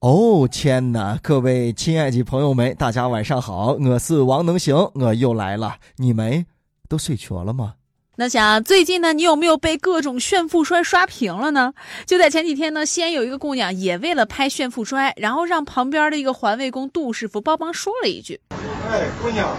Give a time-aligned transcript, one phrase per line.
[0.00, 1.18] 哦天哪！
[1.20, 5.74] 各位亲爱的朋友们，大家晚上好，我是王能行，我又来了。
[5.96, 6.46] 你们
[6.88, 7.74] 都睡着了吗？
[8.14, 11.72] 那想最近呢，你有没有被各种炫富摔刷屏了呢？
[12.06, 18.40] 就在前几天呢，西安有一个姑娘也为了拍炫富摔，然后让旁边的一个环卫工杜师傅帮忙说了一句
[18.88, 19.56] ：“哎，姑娘，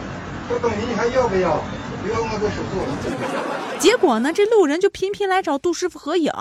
[0.48, 1.62] 这东西你还要不要？
[3.80, 6.32] ”结果呢，这路人就频频来找杜师傅合影。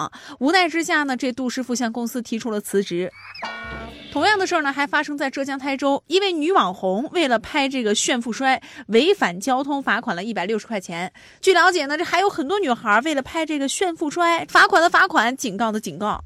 [0.41, 3.13] 无奈之下呢，这杜师傅向公司提出了辞职。
[4.11, 11.13] 同样的事儿呢，还发生在浙江台州，一位女网红为了拍这个炫富摔，违反交通罚款了一百六十块钱。
[11.43, 16.25] 据了解呢，这还有很多女孩为了拍这个炫富摔，罚款的罚款，警告的警告。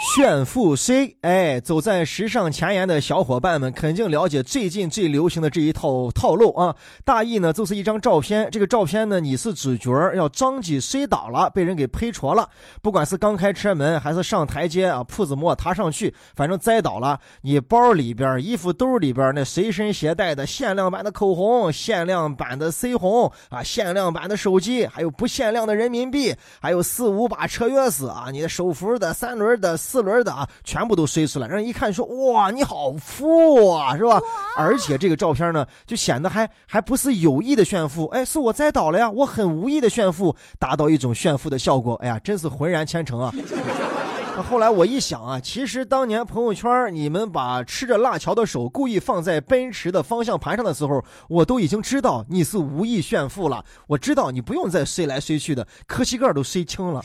[0.00, 1.14] 炫富 C，？
[1.20, 6.74] 哎，走在时尚前沿的小伙伴们肯定了解最近最流行的这一套套路啊！
[7.04, 12.48] 大意呢就是一张照片，这个照片呢你是主角，要张起摔倒了，被人给拍戳了。
[12.80, 17.20] 不管是刚开车门还是上台阶啊，铺子没踏上去，反正栽倒了。
[17.42, 29.78] 你包里边、衣服兜里边那随身携带的限量版的口红、限量版的腮红啊、限量版的手机，还有不限量的人民币，还有四五把车钥匙啊，你的手扶的、三轮的。
[29.90, 34.20] 四轮的啊，全部都摔出来，让人一看说哇，你好富啊，是吧？
[34.56, 41.96] 而且这个照片呢，就显得还还不是有意的炫富，哎，是我栽倒了呀，我很无意的炫富，达到一种炫富的效果。
[41.96, 43.34] 哎呀，真是浑然天成啊！
[44.48, 53.62] 后来我一想啊，其实当年朋友圈你们把吃着辣条的手故意放在奔驰的方向盘上的时候，我都已经知道你是无意炫富了。
[53.86, 57.04] 我知道你不用再摔来摔去的，磕膝盖都摔青了。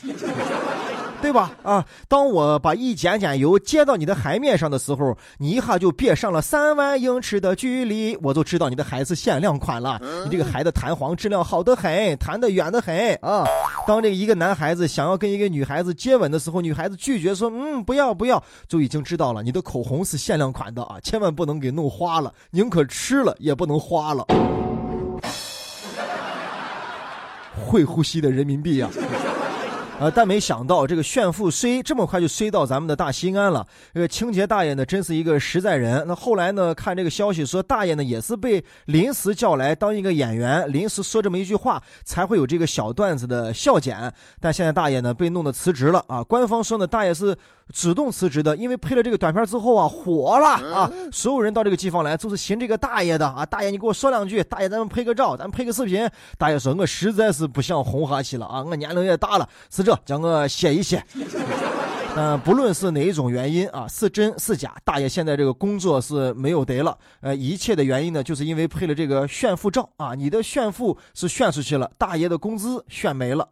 [1.20, 1.50] 对吧？
[1.62, 10.00] 啊，当我把一点点油接到你的海面上的时候，你一下就别上了三万英尺的距离，我就知道你的孩子限量款了。
[10.24, 13.44] 你这个孩子弹簧质量好得很，弹得远得很啊。
[13.86, 24.26] 当这个一个男孩子想要跟一个女孩子接吻的时候，女孩子拒绝说嗯不要不要，就已经知道了你的口红是限量款的啊，千万不能给弄花了，宁可吃了也不能花了。
[27.66, 28.90] 会呼吸的人民币啊！
[29.98, 30.10] 呃！
[30.10, 33.66] 但没想到这个炫富虽这么快就衰到咱们的大西安了。
[33.94, 36.04] 这个清洁大爷呢，真是一个实在人。
[36.06, 44.12] 那后来呢，看这个消息说，大爷呢也是被临时叫来当一个演员，临时说这么一句话，才会有这个小段子的笑点。
[44.38, 46.22] 但现在大爷呢被弄得辞职了啊！
[46.22, 47.36] 官方说呢，大爷是。
[47.74, 50.90] 主动辞职的，因为配了这个短片之后啊，火了啊！
[51.12, 53.44] 所有人到这个地方来，就是寻这个大爷的啊！
[53.44, 56.08] 大爷，你给我说两句，大爷，咱们拍个照，咱们拍个视频。
[56.38, 61.04] 大爷说，我实在是不想红哈去了啊，我年龄也大了，是这，叫我歇一歇。
[62.14, 66.96] 嗯， 不论是哪一种原因啊，是真是假，大爷现在这个工作是没有得了。
[67.20, 73.48] 呃，一切的原因呢，就是因为配了这个炫富照啊，你的炫富是炫出去了，大爷的工资炫没了。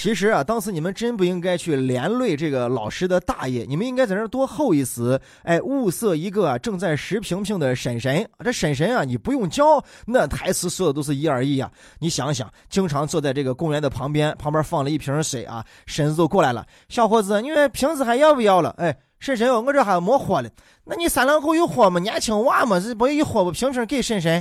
[0.00, 8.24] 其实啊，当时你们真不应该去连累这个老师的大爷，你们应该在那多候一死，哎，物色一个正在拾瓶瓶的婶婶。
[8.44, 11.68] 这婶婶啊，你不用教，那台词说的都是一二一啊。
[11.98, 18.72] 你想想，经常坐在这个公园的旁边，旁边放了一瓶水啊，婶子就过来了，小伙子，你们瓶子还要不要了？
[18.78, 20.48] 哎，婶婶，我这还没喝了。
[20.84, 21.98] 那你三两口有喝吗？
[21.98, 24.40] 年轻娃嘛，这不一喝不瓶瓶给婶婶。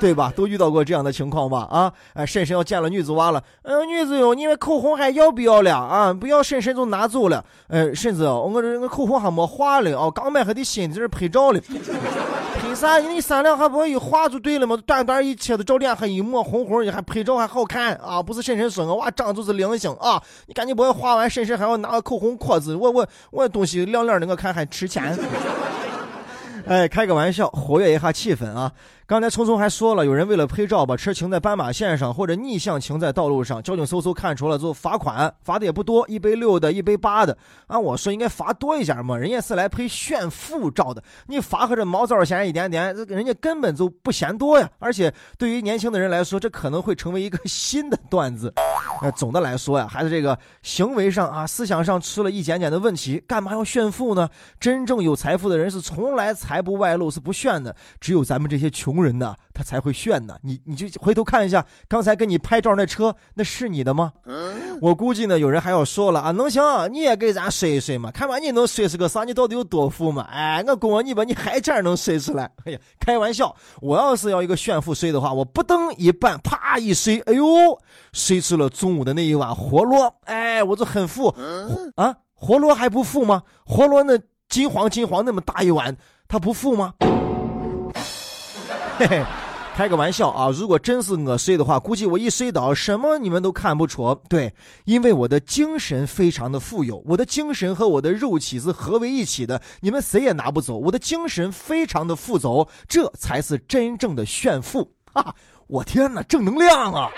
[0.00, 0.32] 对吧？
[0.34, 1.68] 都遇到过这样的情况吧？
[1.70, 5.76] 啊，哎，婶婶要见了女子娃了，嗯，女子哟，你们口红还要不要了？
[5.76, 7.44] 啊，不要，婶婶就拿走了。
[7.68, 11.60] 哎，婶子，我这我口红还没化了哦，刚买还得新，在这拍照了。
[11.60, 12.98] 拍啥？
[12.98, 14.76] 你三两还不一化就对了嘛？
[14.86, 18.22] 短短一切的照脸还一抹红红，你还拍照还好看啊？
[18.22, 20.22] 不是婶婶说我娃长就是灵性啊！
[20.46, 25.16] 你赶紧把我化完，婶婶还要拿个口红壳子，我我我东西亮亮的，我看还值钱。
[26.66, 28.70] 哎，开个玩笑，活跃一下气氛啊！
[29.10, 37.36] 刚才聪聪还说了，有人为了拍照把车停在斑马线上，或者逆向停在道路上，交警搜搜看出了就罚款，罚的也不多，一杯六的，一杯八的。
[37.66, 44.70] 按我说应该罚多一点嘛，人家是来拍炫富照的，你罚和这毛糟钱一点点，人家根本就不嫌多呀。
[44.78, 48.54] 而且对于年轻的人来说，这可能会成为一个新的段子。
[49.02, 54.28] 呃，总的来说呀，还是这个行为上啊，思想上出了一点点的问题，干嘛要炫富呢？
[54.60, 58.99] 真正有财富的人是从来财不外露，是不炫的，只有咱们这些穷。
[59.00, 60.36] 人呢，他才会炫呢。
[60.42, 64.12] 你你就回头看一下，刚才跟你拍照那车，那是你的吗？
[64.80, 66.62] 我估计呢，有人还要说了啊，能行，
[66.92, 69.24] 你也给咱说一说嘛，看把你能说出个啥？
[69.24, 70.22] 你到底有多富嘛？
[70.30, 72.50] 哎，我问你吧，你还这样能说出来？
[72.64, 77.44] 哎呀，开玩笑，我要是要一个炫富睡的话，我不蹬一半，啪一睡，哎呦，
[78.12, 81.34] 睡出了中午的那一碗活络，哎，我就很富
[81.96, 83.42] 啊，活络还不富吗？
[83.66, 84.18] 活络那
[84.48, 85.96] 金黄金黄那么大一碗，
[86.26, 86.94] 它不富吗？
[89.76, 90.50] 开个玩笑啊！
[90.50, 94.14] 如果真是我睡的话，估计我一睡倒，什么你们都看不出。
[94.28, 94.52] 对，
[94.84, 100.76] 因为我的精神非常的富有，我的精神和我的肉体是合为一体的，你们谁也拿不走。
[100.76, 105.34] 我的精神非常的富足，这才是真正的炫富啊！
[105.68, 107.08] 我天哪，正能量啊！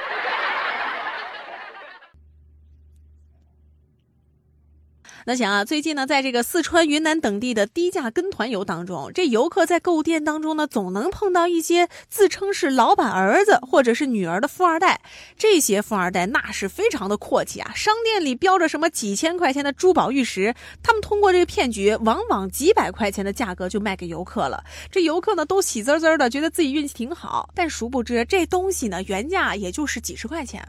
[5.25, 15.01] 那想啊，最近呢，在这个四川、云南等地的低价跟团游当中，这游客在购物店当中呢，总能碰到一些自称是老板儿子或者是女儿的富二代。
[15.39, 20.53] 这些富二代那是非常的阔气啊，商店里标着什么几千块钱的珠宝玉石，
[20.83, 24.65] 他们通过这个骗局，往往几百块钱的价格就卖给游客了。
[24.91, 30.67] 这游客呢，都喜滋滋的，觉得自己运气挺好，但殊不知这东西呢，原价也就是几十块钱。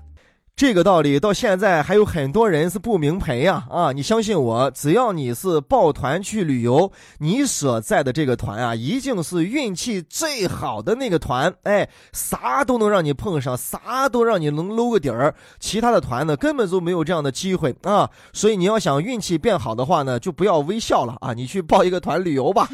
[0.56, 3.66] 这个道理到现在还有很多人是不明白呀！
[3.72, 11.52] 啊，你相信我，只要你是抱团去旅游，你所在的这个团啊，一定是运气最好的那个团。
[11.64, 15.34] 哎，啥都能让你碰上，啥都让你能搂个底儿。
[15.60, 18.08] 其他的团呢，根本就没有这样的机会啊！
[18.32, 21.34] 所以你要想运气变好的话呢，就不要微笑了啊！
[21.34, 22.70] 你去报一个团旅游吧。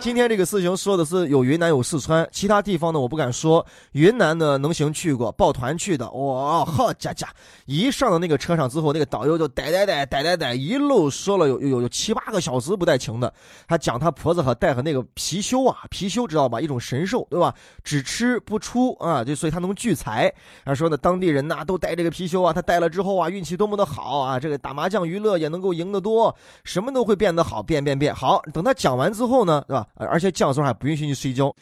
[0.00, 3.66] 今天这个事情说的是有云南有四川，其他地方呢我不敢说。
[3.92, 7.28] 云南呢能行去过，抱团去的，哇，好家家！
[7.66, 13.32] 一上到那个车上之后，那个导游就逮逮逮逮逮逮，一路说了有有有七八个小时不带停的。
[13.66, 16.60] 他讲他婆子和带和那个貔貅啊，貔貅知道吧？
[16.60, 17.52] 一种神兽，对吧？
[17.82, 20.32] 只吃不出啊，就所以他能聚财。
[20.64, 24.38] 他说呢，当地人呐都带这个貔貅啊，他带了之后啊，运气多么的好啊！
[24.38, 28.40] 这个打麻将娱乐也能够赢得多，什么都会变得好，变变变好。
[28.54, 29.86] 等他讲完之后呢，对吧？
[29.94, 31.54] 而且讲时候还不允许你睡觉。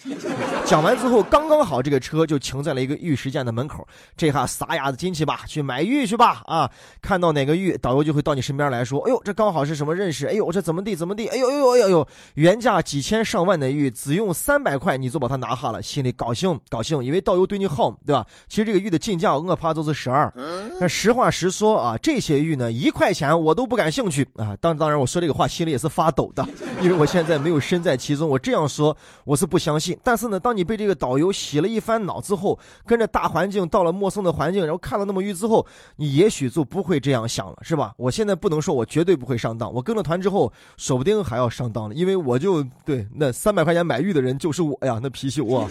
[0.67, 3.87] 讲完之后，刚刚好这个车就停在了一个玉石店的门口。
[4.17, 6.43] 这下撒丫子进去吧，去买玉去吧。
[6.45, 6.69] 啊，
[7.01, 10.27] 看到哪个玉，导游就会到你身边来说：“哎呦，这刚好是什么认识？
[10.27, 11.29] 哎呦，这怎么地怎么地？
[11.29, 18.27] 哎呦呦呦呦呦，原价几千上万的玉，只用三百块你就把它拿下了，心里高兴高兴，因为导游对你好，对吧？
[18.49, 20.33] 其实这个玉的进价我怕都是十二。
[20.81, 24.57] 那实话实说啊，这些玉呢，一块钱我都不感兴趣啊。
[24.61, 26.45] 当当然我说这个话心里也是发抖的，
[26.81, 28.29] 因为我现在没有身在其中。
[28.29, 29.97] 我这样说我是不相信。
[30.03, 35.67] 但是呢，当你被这个导游洗了一番脑之后，跟着大环境到了陌生的环境，然后看了那么玉之后，
[35.97, 37.93] 你也许就不会这样想了，是吧？
[37.97, 45.69] 我现在不能说我绝对不会上当，我跟了团之后，说不定还要上当了，因为我就对那三百块钱买玉的人就是我呀，那貔貅啊。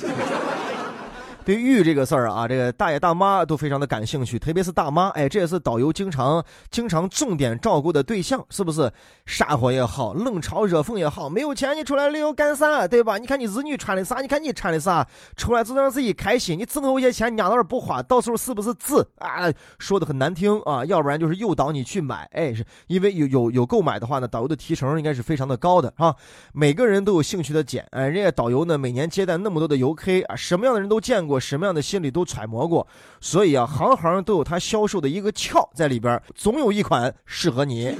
[1.46, 8.92] 对玉这个事儿啊，这个大爷大妈都非常的感兴趣，特别是大妈，哎，这也是导游经常经常重点照顾的对象，是不是？
[9.28, 13.20] 山火也好，冷嘲热讽也好，没有钱你出来旅游干啥，对吧？
[13.20, 15.08] 你看你子女穿的啥，你看你穿的啥，
[15.38, 16.58] 出来就让自己开心。
[16.58, 19.48] 你挣那些钱，你娘那儿不花，到时候是不是字啊？
[19.78, 26.16] 说的很难听啊，要不然就是诱导你去买，哎，是因为有有有购买的话呢，导游的提成应该是非常的高的啊。
[26.54, 31.35] 每个人都有兴趣的点，哎，人家导游呢，每年接待那么多的游客啊，什么样的人都见过。
[31.36, 32.86] 我什么样的心理都揣摩过，
[33.20, 37.96] 所以啊，行行都有他销售的一个窍在里边，总有一款适合你。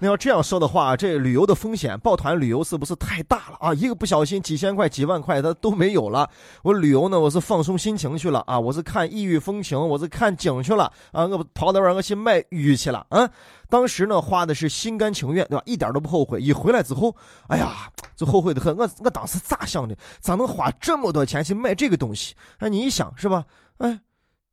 [0.00, 3.74] 那要这样说的话，这旅游的风险，抱团旅游是不是太大了啊？
[3.74, 6.28] 一个不小心，几千块、几万块，它都没有了。
[6.62, 13.28] 我旅游呢，我是放松心情去了啊，我是看异域风情，我是看景去了啊，我跑到那儿我去卖玉去了啊。
[13.68, 15.62] 当时呢，花的是心甘情愿，对吧？
[15.66, 16.40] 一点都不后悔。
[16.40, 17.14] 一回来之后，
[17.48, 18.74] 哎呀，就后悔的很。
[18.76, 19.94] 我我当时咋想的？
[20.20, 22.34] 咋能花这么多钱去卖这个东西？
[22.58, 23.44] 哎，你一想是吧？
[23.76, 24.00] 哎，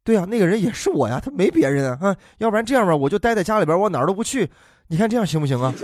[0.04, 2.18] 对呀，那个人也是我呀，他没别人啊啊。
[2.40, 4.52] 要不然这样吧，我就待在家里边，我哪儿都不去。
[4.88, 5.74] 你看这样行不行啊？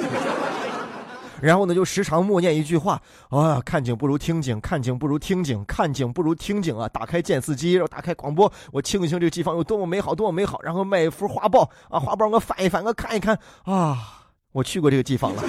[1.42, 6.88] 然后呢，就时常默念一句话：啊，看景不如听景，看景不如听景，看景不如听景啊！
[6.88, 10.62] 打开电视机，然后打开广播，我听一听这个地方有多么美好，多么美好。
[10.64, 14.22] 然后买一幅画报啊，画报我翻一翻，我看一看啊，
[14.54, 15.44] 我去过这个地方了。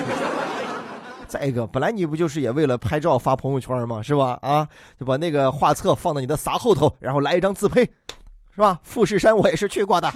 [1.29, 4.03] 再一个，本来你不就是也为了拍照发朋友圈吗？
[4.03, 4.37] 是吧？
[4.43, 4.67] 啊，
[4.99, 7.83] 就把那个画册放到你的撒后头，然后来一张自拍，
[8.53, 8.81] 是吧？
[8.83, 10.13] 富士山我也是去过的。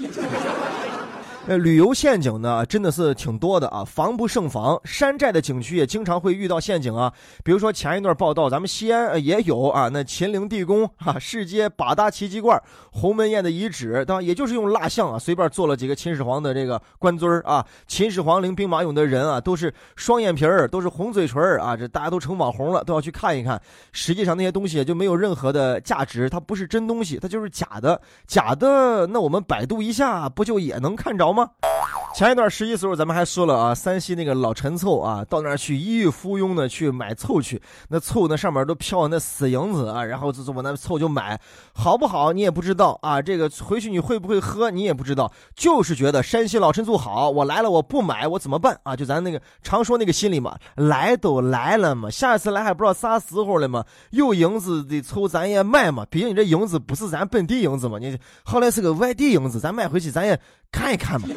[1.49, 4.79] 呃，旅游陷阱呢，真的是挺多的啊，防不胜防。
[4.85, 7.11] 山寨的景区也经常会遇到陷阱啊。
[7.43, 12.63] 比如说前一段报道，咱们西安也有啊，那秦陵地宫哈，世界八大奇迹馆，
[12.93, 23.59] 鸿门宴的遗址，当也就是用蜡像啊，随便做了几个秦始皇的这个官尊啊，秦始皇陵兵马俑的人啊，都是双眼皮儿，都是红嘴唇儿啊，这大家都成网红了，都要去看一看。
[23.93, 29.07] 实际上那些东西也就没有任何的价值，它不是真东西，它就是假的，假的。
[29.07, 31.38] 那我们百度一下，不就也能看着吗？
[31.39, 31.78] 吗？
[32.15, 41.41] 前一段十一时候，咱们还说了啊，山西那个老陈凑啊，到那儿去一遇附庸的去买凑去，那凑那上面都飘那死银子啊，然后就往那凑就买，
[41.73, 48.77] 好不好你也不知道啊，这个回去你会不会喝你也不知道，就是觉得山西老陈醋好，我来了我不买我怎么办？
[48.83, 48.97] 啊？
[48.97, 60.41] 就咱那个常说那个心理嘛，来都来了嘛，下一次来还不知道啥时候了嘛，有银子的凑咱也买嘛，毕竟你这银子不是咱本地银子嘛，你后来是个外地银子，咱买回去咱也
[60.73, 61.29] 看一看嘛。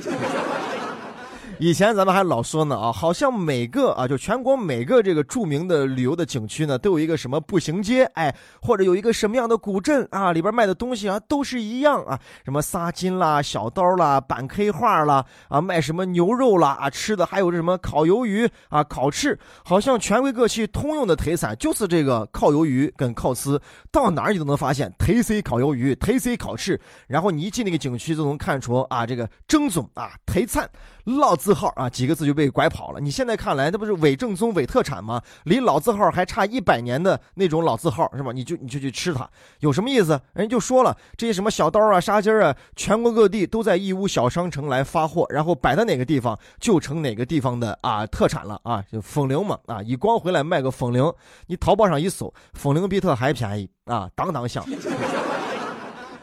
[1.64, 30.68] 以前咱们还老说呢啊，好像每个啊，就全国每个这个著名的旅游的景区呢，都有一个什么步行街，哎，或者有一个什么样的古镇啊，里边卖的东西啊都是一样啊，什么纱巾啦、小刀啦、板 K 画啦，啊，卖什么牛肉啦啊，吃的还有什么烤鱿鱼啊、烤翅，好像全国各地通用的特产就是这个烤鱿鱼跟烤翅，到哪儿你都能发现特色烤鱿鱼、特色烤翅，然后你一进那个景区就能看出啊，这个正宗啊特产。
[31.04, 33.00] 老子字号啊，几个字就被拐跑了。
[33.02, 35.22] 你现在看来，那不是伪正宗、伪特产吗？
[35.44, 38.32] 离老字号还差一百年的那种老字号是吧？
[38.32, 39.30] 你就你就去吃它，
[39.60, 40.12] 有什么意思？
[40.32, 51.12] 人家就说了，这些什么小刀啊、沙巾啊，全国各地都在义乌小商城来发货，然后摆在哪个地方就成哪个地方的啊特产了啊，就风铃嘛啊，一光回来卖个风铃，
[51.48, 54.64] 你淘宝上一搜，风铃比特还便宜啊，当当响。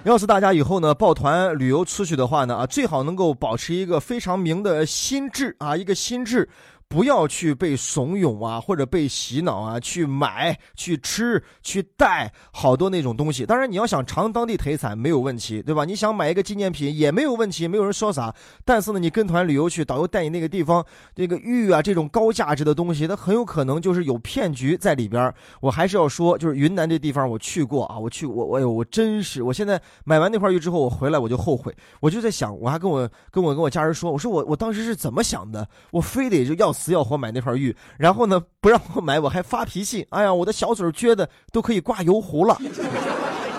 [0.04, 6.48] 要是大家以后呢抱团旅游出去的话呢啊，最好能够保持一个非常明的心智啊，一个心智。
[6.88, 13.44] 不要去被怂恿啊，或者被洗脑啊，去买、去吃、去带好多那种东西。
[13.44, 15.84] 当然，你要想尝当地特产没有问题，对吧？
[15.84, 18.34] 你想买一个纪念品也没有问题，没有人说啥。
[18.64, 20.82] 但是呢，你跟团旅游去，导游带你那个地方，
[21.14, 25.30] 这个玉啊这种高价值的东西，它很有可能就是有骗局在里边。
[25.60, 36.74] 我还是要说，就是云南这地方我去过啊，我去我我呦我真是，我现在买完那块玉之后，我回来我就后悔，我就在想，我还跟我跟我跟我家人说，我说我我当时是怎么想的，我非得就要。
[36.78, 40.06] 死要活买那块玉，然后呢不让我买，我还发脾气。
[40.10, 42.56] 哎呀，我的小嘴撅的都可以挂油壶了。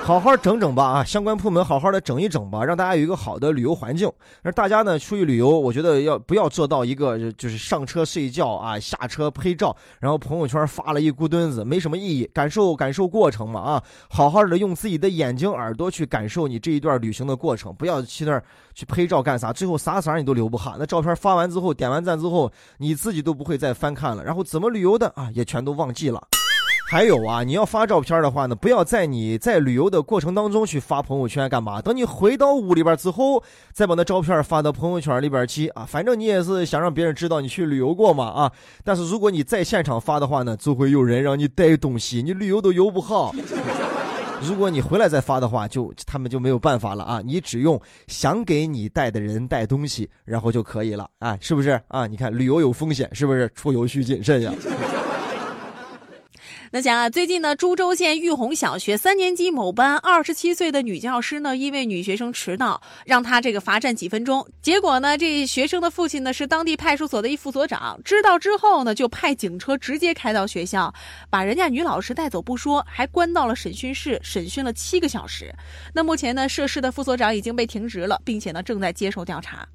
[0.09, 1.03] 好好整整吧啊！
[1.03, 4.11] 相关部门好好的整一整吧，让大家有一个好的旅游环境。
[4.41, 12.27] 那大家呢出去旅游，我觉得要不要做到一个就是上车睡觉啊，下车拍照，然后朋友圈发了一咕墩子，没什么意义。
[12.33, 13.83] 感受感受过程嘛啊！
[14.09, 20.75] 好好的用自己的眼睛耳朵去感受你这一段旅行的过程，不要去那儿去拍照干啥，最后啥色你都留不下。
[20.79, 26.19] 那照片发完之后，点完赞之后，你自己都不会再翻看了，然后怎么旅游的啊，也全都忘记了。
[26.89, 31.79] 还有啊，你要发照片的话呢，不要在你在旅游的过程当中去发朋友圈，干嘛？
[31.79, 35.85] 等你回到屋里边之后，再把那照片发到朋友圈里边去啊。
[35.87, 38.51] 反正你也是想让别人知道你去旅游过嘛啊。
[38.83, 43.35] 但是如果你在现场发的话呢，就会有人让你带东西，你旅游都游不好。
[44.41, 47.21] 如果你回来再发的话，就他们就没有办法了啊。
[47.23, 52.07] 你只用想给你带的人带东西，然后就可以了啊，是不是啊？
[52.07, 53.47] 你看旅游有风险，是不是？
[53.53, 54.51] 出游需谨慎呀。
[56.71, 64.47] 那讲啊，最近呢，株洲县玉红小学三年级某班二十七岁的女教师呢，因为女学生迟到，让她这个罚站几分钟。
[64.61, 70.93] 结果呢，这学生的父亲呢是当地派出所的一副所长，知道之后呢，就派警车直接开到学校，
[71.27, 75.51] 把人家女老师带走不说，还关到了审讯室，审讯了七个小时。
[75.91, 79.67] 那目前呢，涉事的副所长已经被停职了，并且呢，正在接受调查。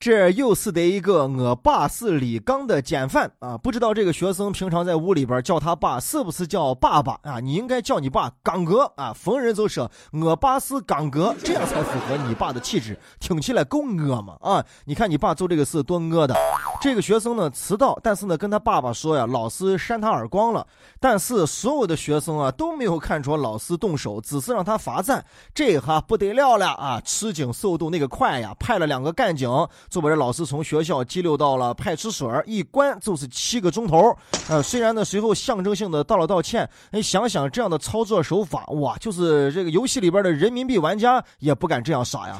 [0.00, 3.58] 这又是得一个我爸是李刚的典范啊！
[3.58, 7.38] 不知道这个学生平常在屋里边叫他爸是不是叫爸爸啊？
[7.38, 9.12] 你应该叫你爸刚哥啊！
[9.12, 14.64] 逢人就说我爸是刚哥，这样才符合你爸的气质，听起来够恶嘛啊！
[14.86, 16.34] 你看你爸做这个事多恶的。
[16.80, 20.66] 这个学生呢迟到，但是呢跟他爸爸说呀，老师扇他耳光了。
[20.98, 25.22] 但是所有的学生啊都没有看出老师动手，只是让他罚站。
[25.54, 27.00] 这哈不得了了啊！
[27.04, 29.50] 吃紧速度那个快呀，派了两个干警。
[29.90, 34.16] 就把这老师从学校激溜到了派出所，一关就是七个钟头。
[34.48, 42.38] 呃，虽然呢随后象征性的道了道歉，你想想这样的操作手法，哇，就是这个游戏里边的人民币玩家也不敢这样耍呀。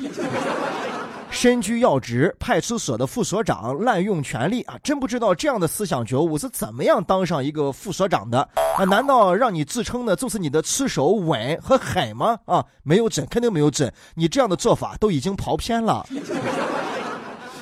[1.31, 4.77] 身居要职，派出所的副所长滥用权力啊！
[4.83, 8.47] 真不知道这样的思想觉悟是怎么样当上一个副所长的
[8.77, 8.85] 啊？
[8.85, 12.39] 难道让你自称的就是你的吃手稳和狠吗？
[12.45, 16.07] 啊，没有准，肯定没有准，你这样的做法都已经跑偏了。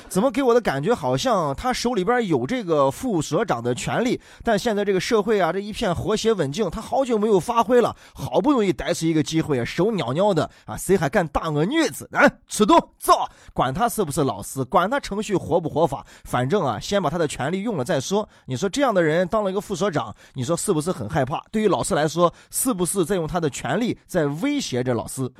[0.09, 12.09] 怎么给我的感觉好像他手里边有这个副所长的权利，但现在这个社会啊，这一片和谐稳静，他好久没有发挥了，好不容易逮出一个机会，手袅袅的啊，谁还敢打我女子？
[12.11, 13.13] 来，出动走，
[13.53, 18.27] 管他是不是老师，管他程序合不合法，反正啊，先把他的权利用了再说。
[18.45, 21.39] 你说这样的人当了一个副所长，你说是不是很害怕？
[21.51, 25.31] 对于老师来说，是不是在用他的权利在威胁着老师？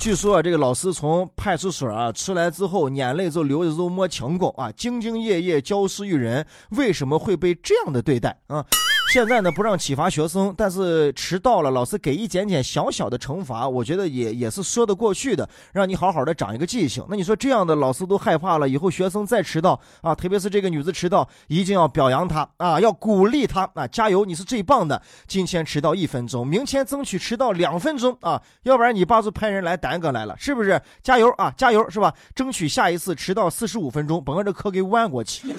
[0.00, 8.64] 据说啊，这个老师从派出所啊出来之后，眼泪就流着都没停过啊，兢兢业业教书育人，为什么会被这样的对待啊？
[9.10, 17.04] 现在呢，不让启发学生，但是迟到了，老师给一点点小小的惩罚，我觉得也也是说得过去的，让你好好的长一个记性。
[17.10, 25.02] 那你说这样的老师都害怕了，以后学生再迟到啊，特别是这个女子迟到，一定要表扬她啊，要鼓励她啊，加油，你是最棒的。
[25.26, 30.80] 今天迟到一分钟，明天争取迟到两分钟啊，要不然你爸就派人来耽搁来了，是不是？
[31.02, 32.14] 加油啊，加油是吧？
[32.32, 35.52] 争取下一次迟到四十五分钟，把这课给弯过去。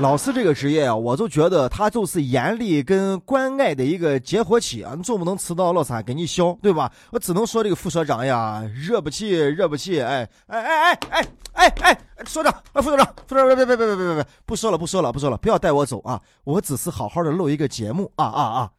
[0.02, 4.94] 老师这个职业啊，我就觉得他就是严厉跟关爱的一个结合体啊！
[4.96, 6.90] 你总不能迟到，老师给你削，对吧？
[7.12, 10.00] 我只能说这个副所长呀，惹不起，惹不起！
[10.00, 16.18] 哎哎哎哎哎哎哎，所长，副所长，副所长，别别别别别别别，不说了不说了不说了，不要带我走啊！
[16.44, 18.70] 我只是好好的录一个节目啊啊啊！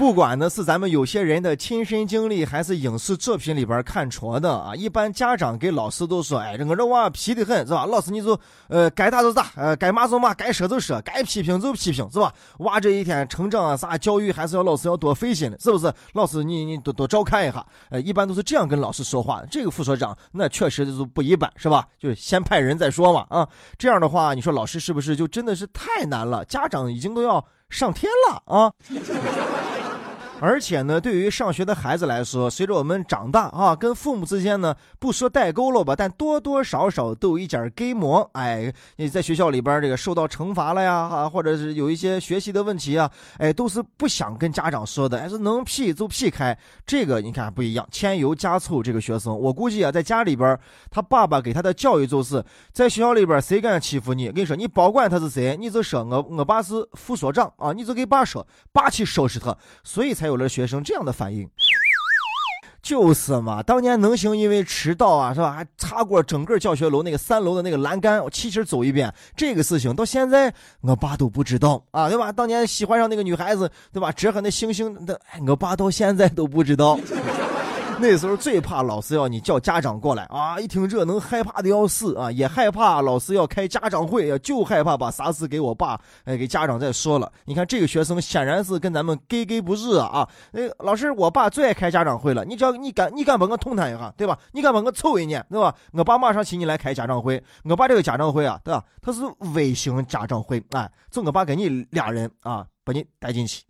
[0.00, 7.84] 不管呢是咱们有些人的亲身经历，还是影视作品里边看出的啊，一般家长给老师都说：“哎，这我这娃皮得很，是吧？
[7.84, 12.32] 老师你就呃该打就打，呃该骂就骂，该说就说，该批评就批评，是吧？
[12.60, 15.92] 娃这一天成长啊啥教育还是要老师要多费心的，是不是？
[16.14, 19.42] 老师你你多多照看一下，呃，一般都是这样跟老师说话。
[19.50, 21.86] 这个副所长那确实就是不一般，是吧？
[21.98, 23.46] 就先派人再说嘛啊。
[23.76, 26.42] 这样的话，你说老师是不是就真的是太难了？
[26.46, 28.72] 家长已经都要上天了啊！
[30.40, 38.28] 而且呢，对于上学的孩子来说，随着我们长大啊，跟父母之间呢，不说代沟了吧，但多多少少都有一点儿隔膜。
[38.32, 46.56] 哎，你在学校里边这个受到惩罚了呀，啊，或者是有一些学习的问题啊，哎，都是不想跟家长说的，还是能批就批开。
[46.86, 48.82] 这个你看不一样，添油加醋。
[48.82, 50.58] 这个学生，我估计啊，在家里边，
[50.90, 52.42] 他爸爸给他的教育就是，
[52.72, 59.54] 在学校里边谁敢欺负你，跟你说，你保管他是谁，你就说我我爸是副所长啊，你就给爸说，爸去收拾他，
[59.84, 60.29] 所以才。
[60.30, 61.48] 有了学生这样的反应，
[62.80, 63.62] 就是嘛。
[63.62, 65.52] 当年能行因为迟到啊，是吧？
[65.52, 69.12] 还擦过整个教学楼那个三楼的那个栏杆，我齐齐走一遍。
[69.36, 72.30] 这个事情到现在我爸都不知道啊，对吧？
[72.30, 74.12] 当年喜欢上那个女孩子，对吧？
[74.12, 76.98] 折痕那星星的，我爸到现在都不知道。
[78.00, 80.58] 那时候最怕老师要你叫家长过来啊！
[80.58, 82.32] 一听这能害怕的要死啊！
[82.32, 87.30] 也害怕老师要开家长会，就害怕把啥事给我爸哎给家长再说了。
[87.44, 90.28] 你看这个学生显然是跟咱们格格不入啊啊！
[90.50, 94.38] 那老师，我爸最爱开家长会了，你只要你敢你敢把我捅他一下，对吧？
[94.52, 95.74] 你敢把我凑一年，对吧？
[95.92, 97.42] 我爸马上请你来开家长会。
[97.64, 98.82] 我爸这个家长会啊，对吧？
[99.02, 99.20] 他是
[99.54, 103.62] 微型家长会，哎，就我爸跟你俩人啊，把你带进去。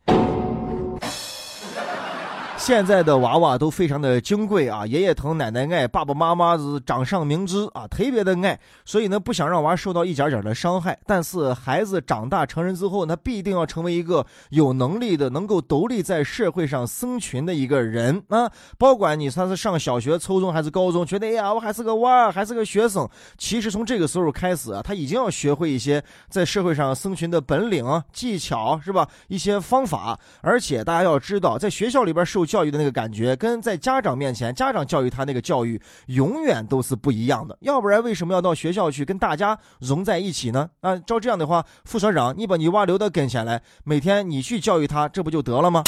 [2.61, 10.97] 现在的娃娃都非常的金贵啊，爷爷疼，奶奶爱，爸爸妈妈是掌上明珠啊，特别的爱，所以呢，不想让娃受到一点点的伤害。
[11.07, 18.53] 但是孩子长大成人之后，那必定要成为一个有能力的、能够独立在社会上生存的一个人 啊。
[18.77, 23.09] 不管你算是上小学、初中还是高中，觉得哎呀，我还是个娃，还是个学生。
[23.39, 29.09] 其实从这个时候开始啊，他已经要学会一些在社会上生存的本领、技巧，是吧？
[29.29, 30.21] 一些方法。
[30.43, 32.45] 而且大家要知道，在学校里边受。
[32.51, 37.57] 教育的那个感觉，跟在家长面前，家长教育他那个教育，永远都是不一样的。
[37.61, 40.69] 要不然，为什么要到学校去跟大家融在一起呢？
[40.81, 45.85] 啊，照这样的话，副所长，你把你娃留到跟前来，每天你去教育他，这不就得了吗？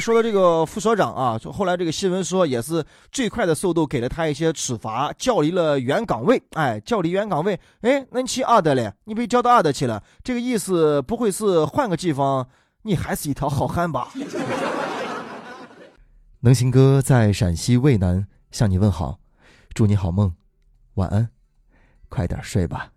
[0.00, 6.42] 说到这个副所长啊，后来这个新闻说，也是最快的速度给了他一些处罚，调离了原岗位。
[6.54, 8.92] 哎，调离原岗位，哎，那你去阿德嘞？
[9.04, 10.02] 你被调到阿德去了？
[10.24, 12.48] 这个意思不会是换个地方，
[12.82, 14.08] 你还是一条好汉吧？
[16.44, 19.20] 能行哥在陕西渭南向你问好，
[19.74, 20.34] 祝你好梦，
[20.94, 21.30] 晚安，
[22.08, 22.91] 快点睡吧。